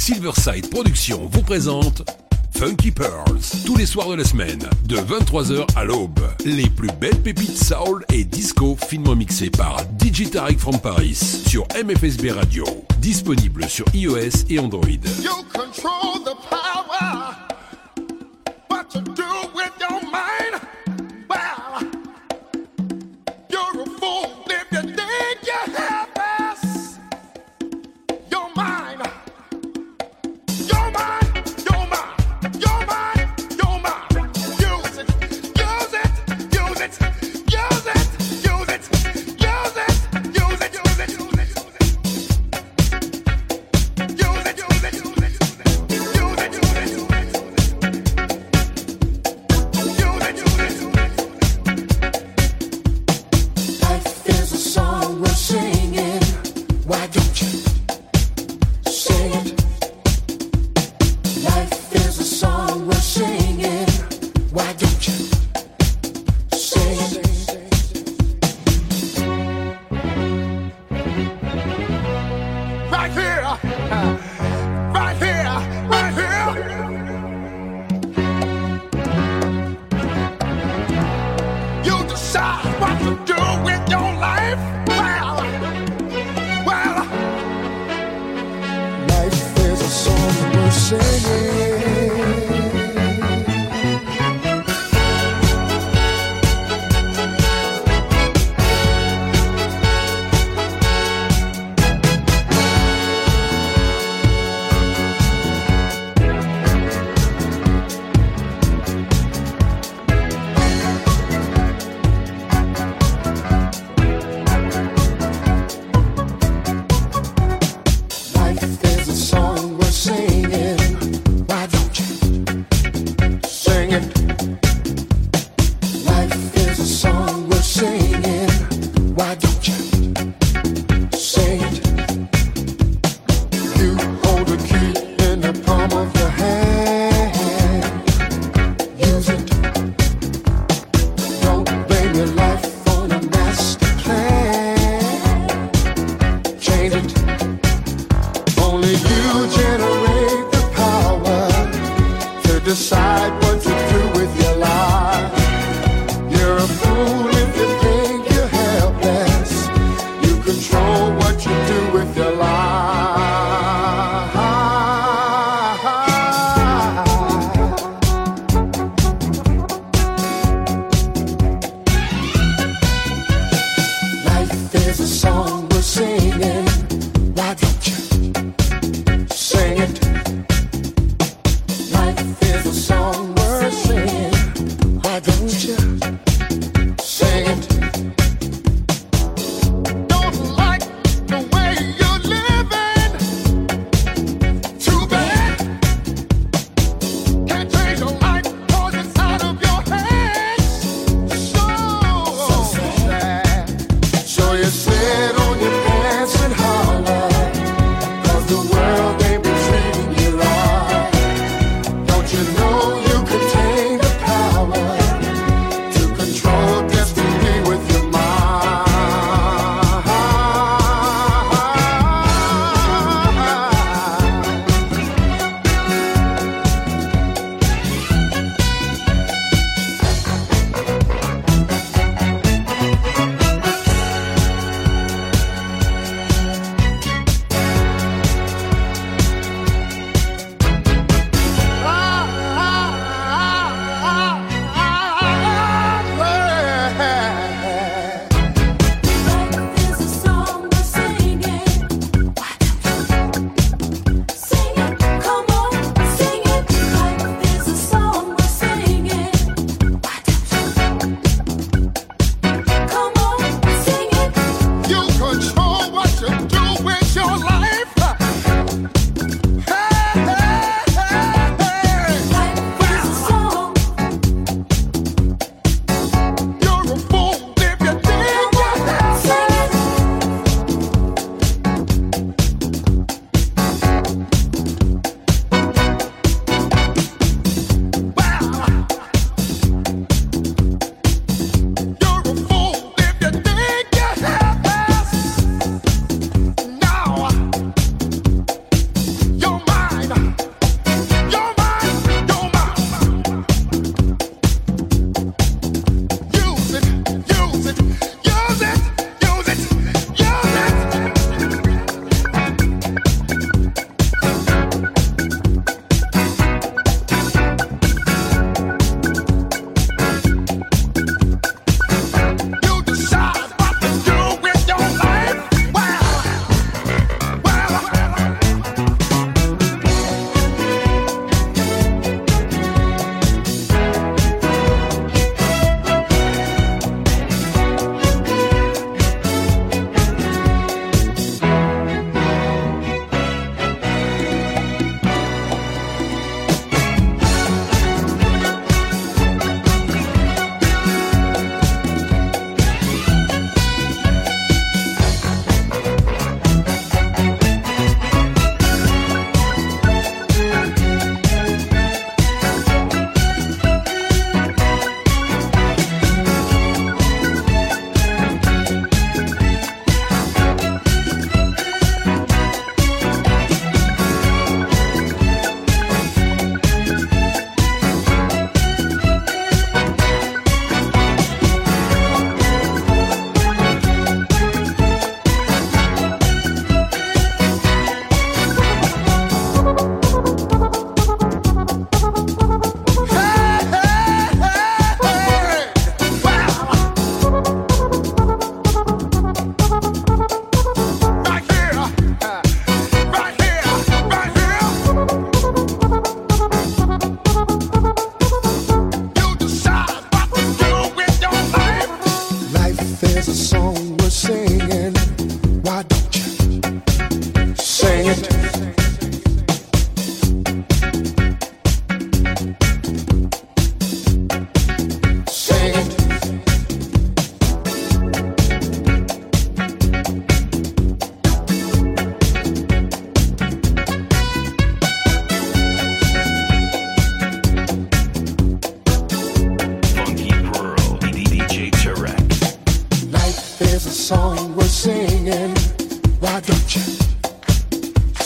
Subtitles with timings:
[0.00, 2.10] Silverside Productions vous présente
[2.56, 6.20] Funky Pearls, tous les soirs de la semaine, de 23h à l'aube.
[6.46, 11.66] Les plus belles pépites soul et disco finement mixées par DJ Tarek from Paris sur
[11.84, 12.64] MFSB Radio.
[12.98, 14.86] Disponible sur iOS et Android.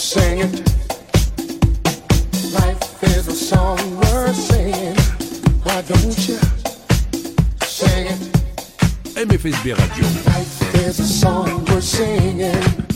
[0.04, 0.52] sing it.
[2.52, 4.96] Life is a song worth singing.
[5.62, 6.38] Why don't you
[7.64, 9.16] sing it?
[10.26, 12.93] Life is a song singing.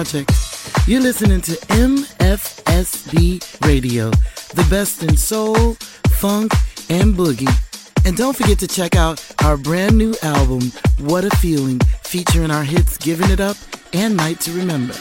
[0.00, 0.32] Project.
[0.86, 4.08] You're listening to MFSB Radio,
[4.54, 5.74] the best in soul,
[6.08, 6.52] funk,
[6.88, 7.52] and boogie.
[8.06, 12.64] And don't forget to check out our brand new album, What a Feeling, featuring our
[12.64, 13.58] hits Giving It Up
[13.92, 14.94] and Night to Remember.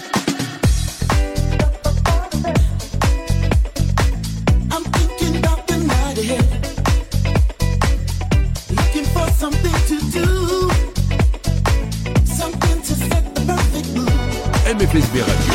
[14.91, 15.48] MFSB Radio.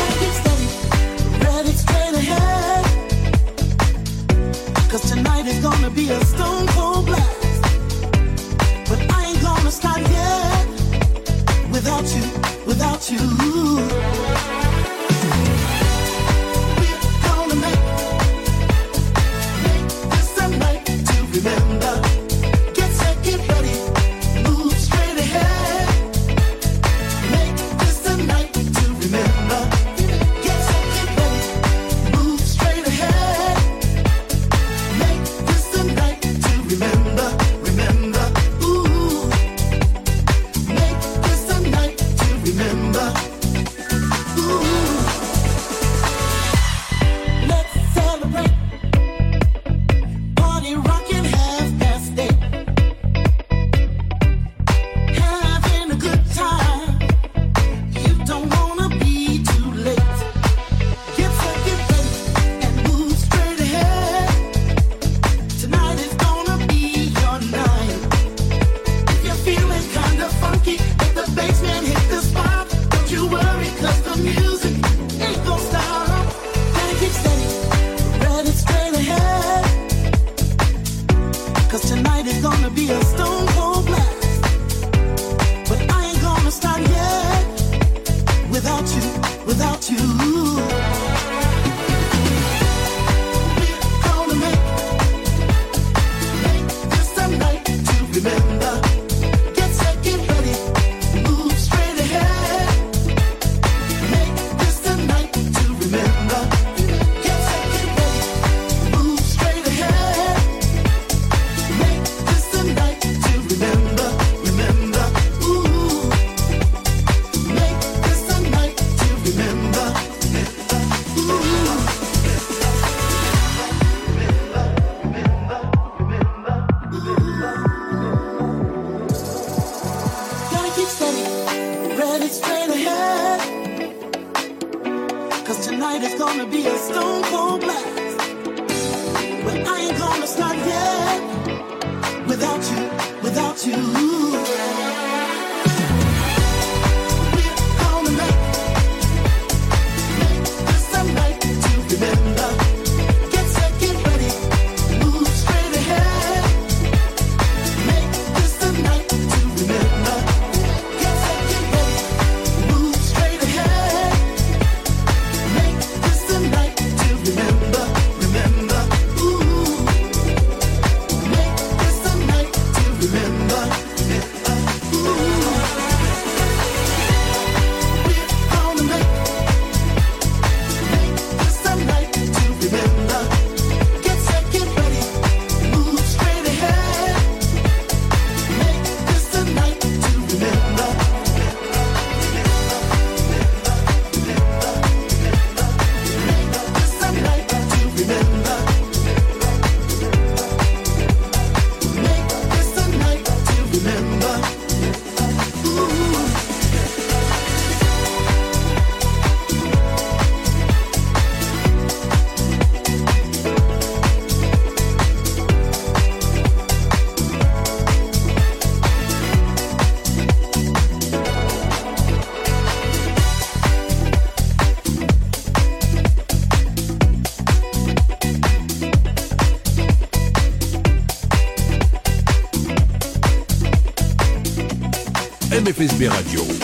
[235.75, 236.54] FSB Radio.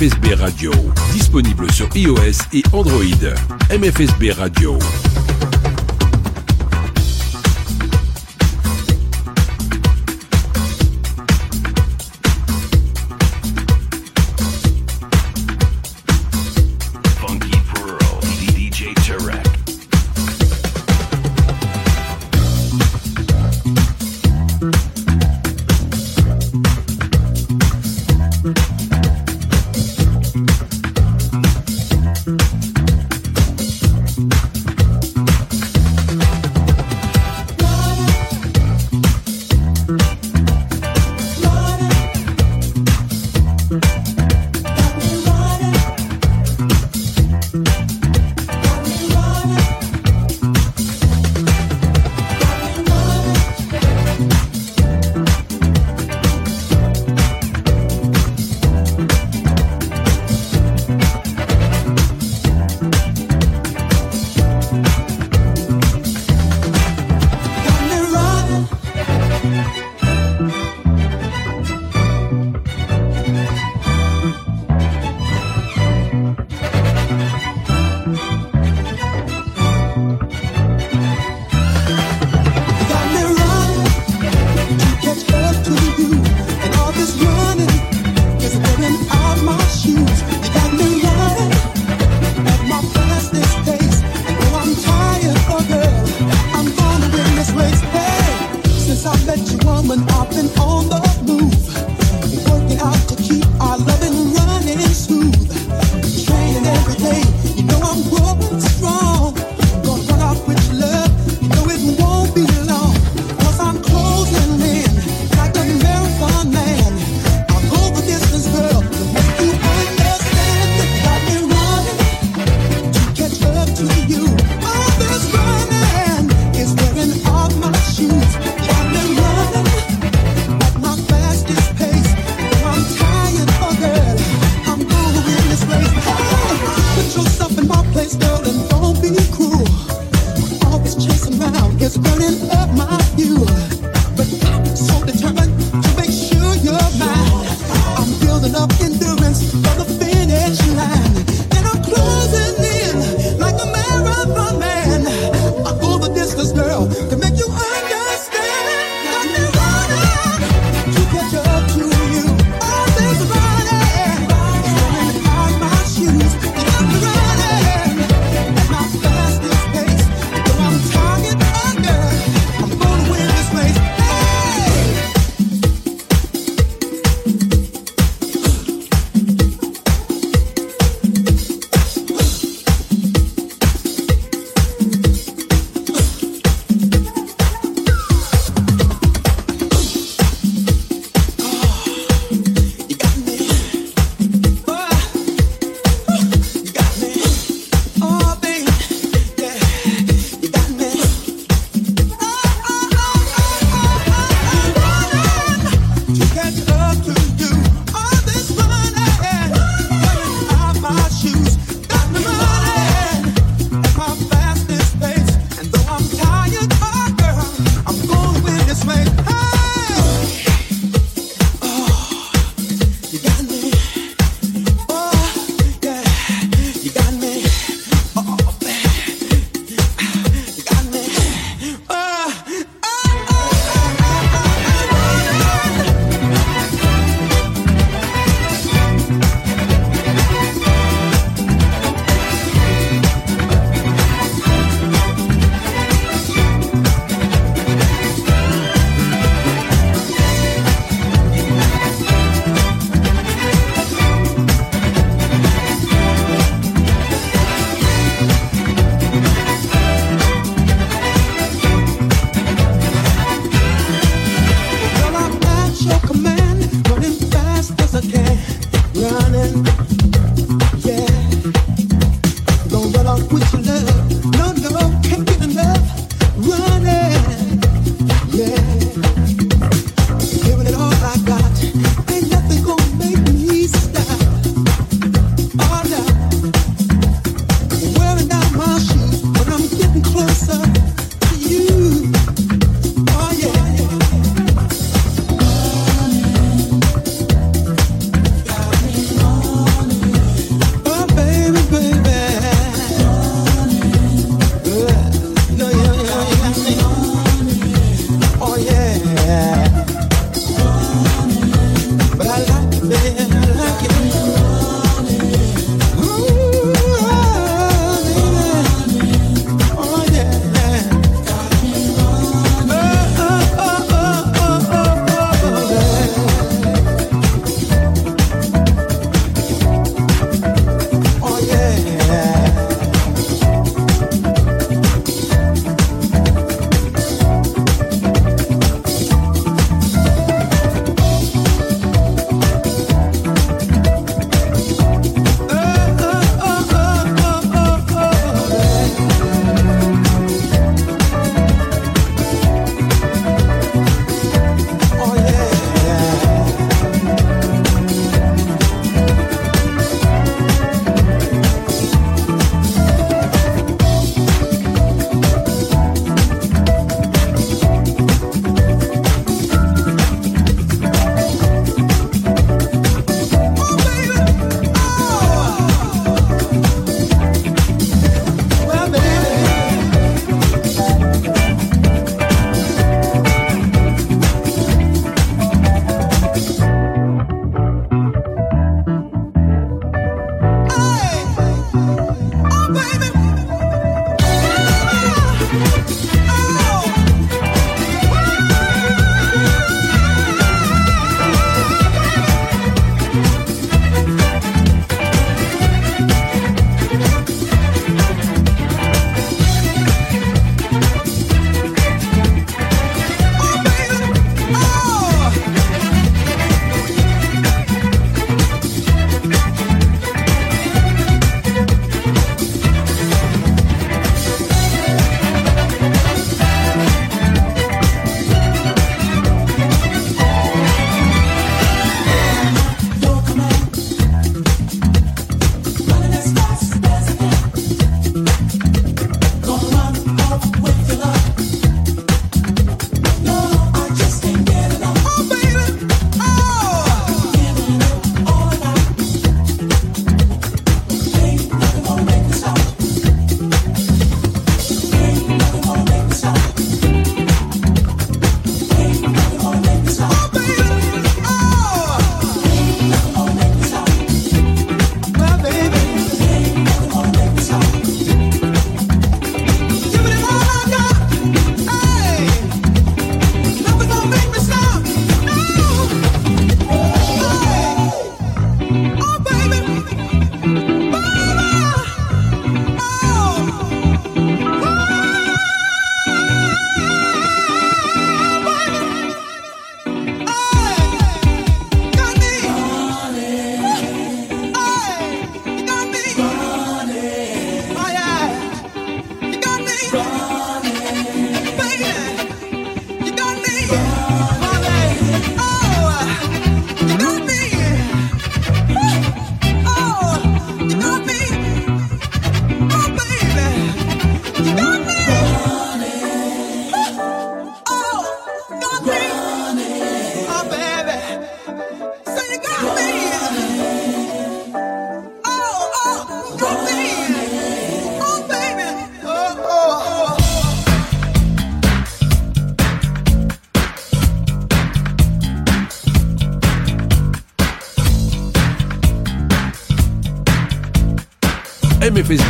[0.00, 0.72] MFSB Radio,
[1.12, 3.34] disponible sur iOS et Android.
[3.70, 4.78] MFSB Radio.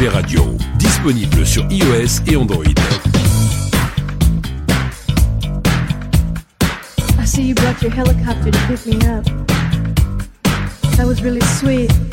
[0.01, 2.65] les radios, disponible sur iOS et Android.
[7.19, 9.25] I see you brought your helicopter to pick me up.
[10.97, 12.10] That was really sweet.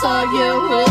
[0.00, 0.89] saw you.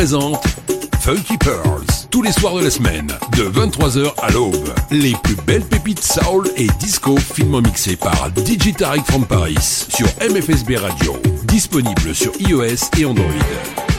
[0.00, 0.42] présente
[1.00, 4.72] Funky Pearls, tous les soirs de la semaine, de 23h à l'aube.
[4.90, 8.72] Les plus belles pépites soul et disco finement mixées par DJ
[9.04, 13.89] from Paris sur MFSB Radio, disponible sur iOS et Android.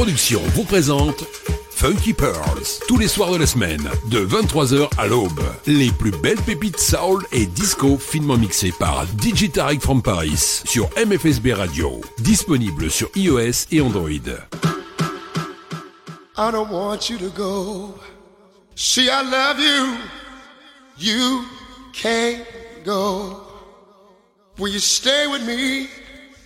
[0.00, 1.24] Productions vous présente
[1.72, 5.42] Funky Pearls, tous les soirs de la semaine, de 23h à l'aube.
[5.66, 11.52] Les plus belles pépites soul et disco finement mixées par Digitarec from Paris sur MFSB
[11.52, 12.00] Radio.
[12.20, 14.08] Disponible sur iOS et Android.
[16.38, 17.94] I don't want you to go.
[18.74, 19.98] See, I love you.
[20.96, 21.44] You
[21.92, 22.46] can't
[22.86, 23.42] go.
[24.58, 25.88] Will you stay with me?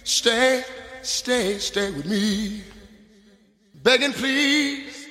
[0.03, 0.65] Stay,
[1.05, 2.74] stay, stay with me.
[3.85, 5.07] begging, please,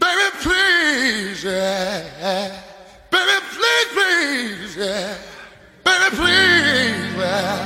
[0.00, 2.62] baby, please, yeah.
[3.10, 5.14] baby, please, please, yeah.
[5.84, 7.58] baby, please, yeah.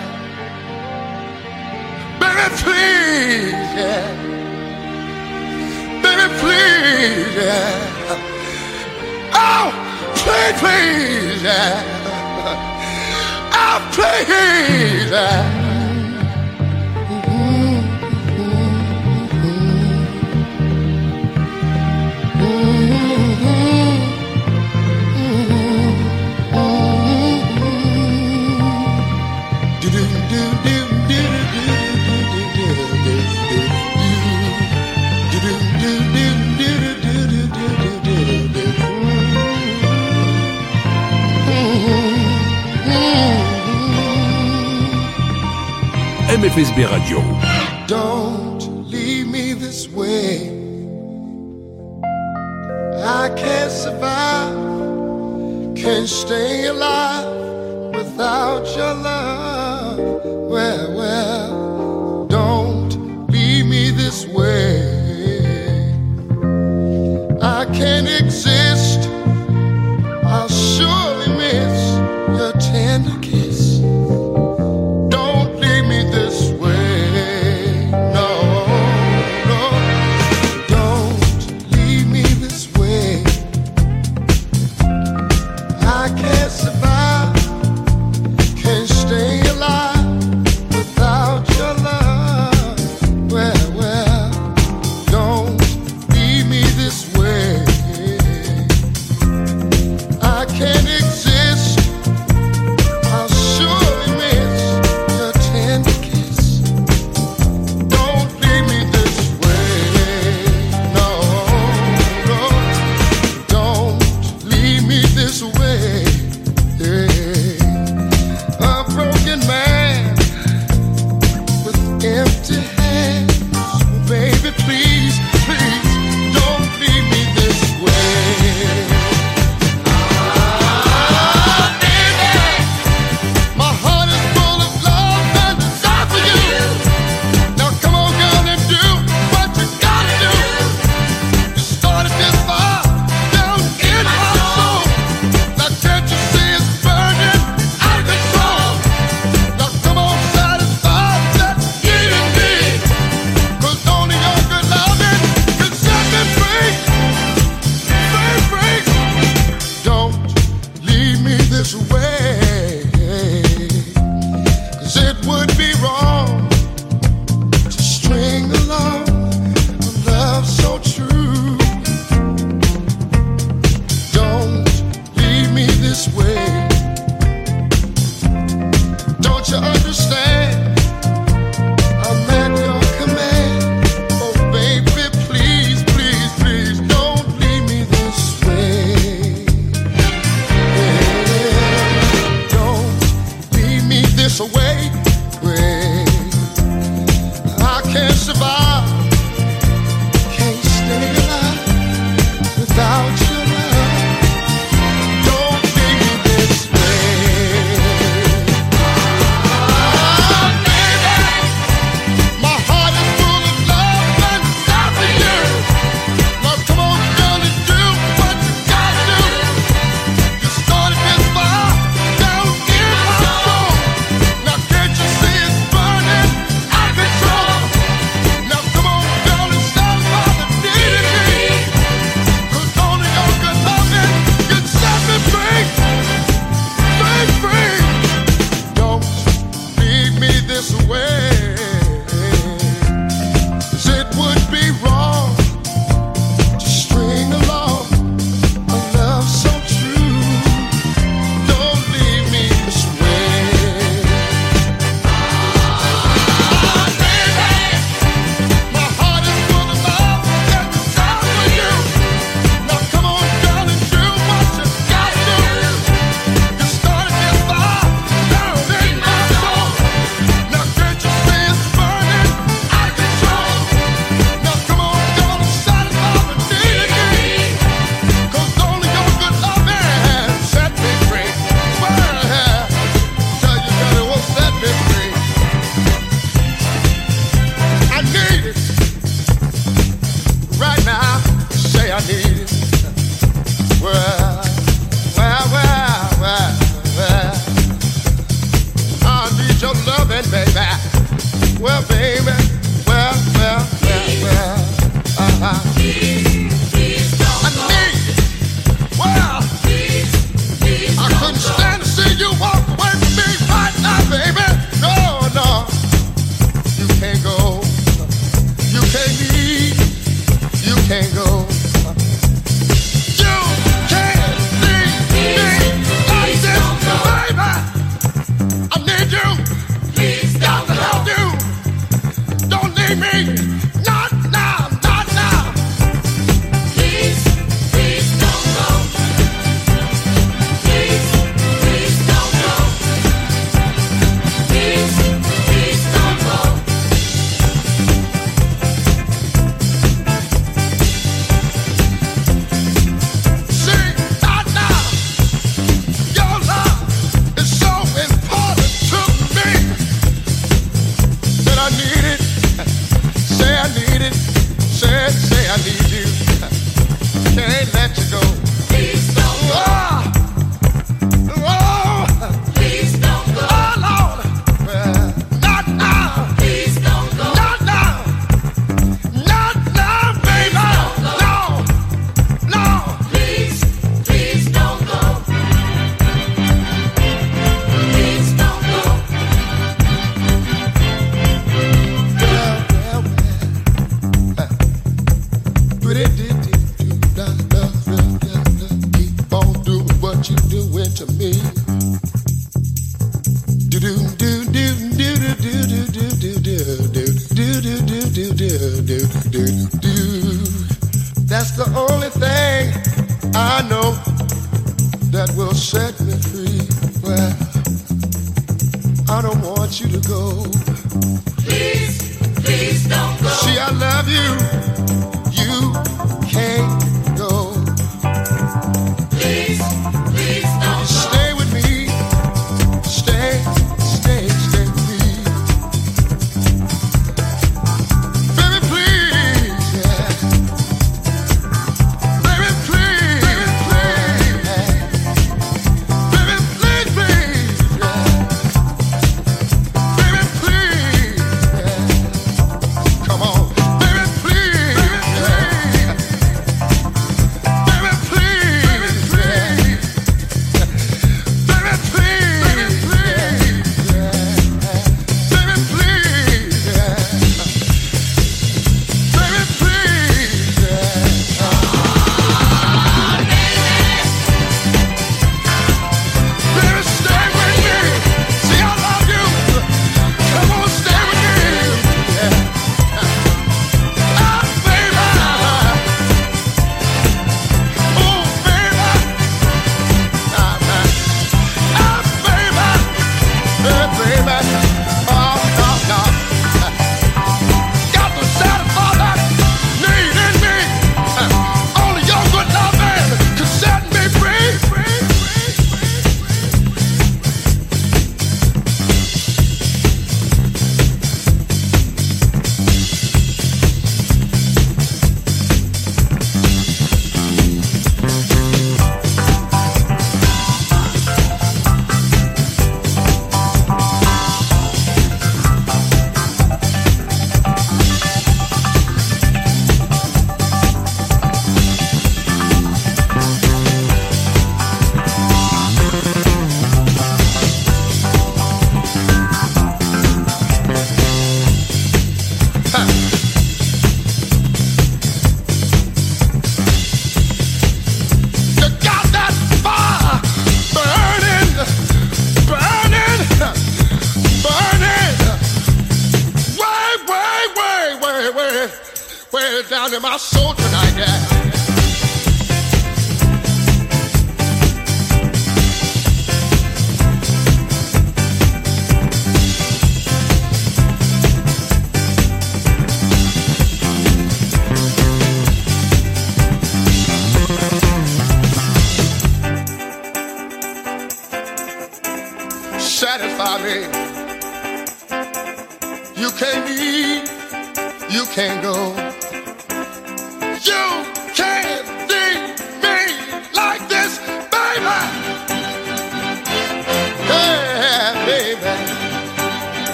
[2.18, 4.02] baby, please, yeah.
[6.02, 8.10] baby, please, yeah.
[9.32, 9.70] oh,
[10.16, 11.82] please, please, yeah.
[13.54, 15.10] oh, please.
[15.12, 15.55] Yeah.
[46.36, 47.18] MFSB Radio.
[47.86, 48.60] Don't
[48.90, 50.50] leave me this way.
[53.02, 54.54] I can't survive,
[55.74, 59.15] can't stay alive without your love.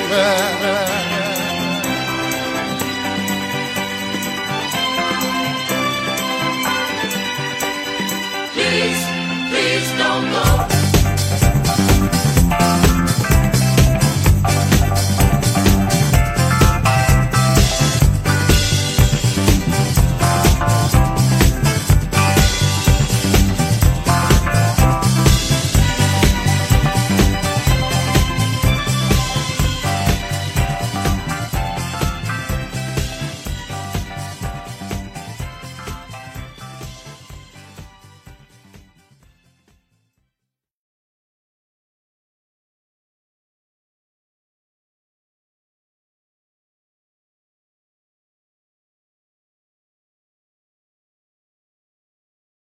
[0.00, 0.81] river.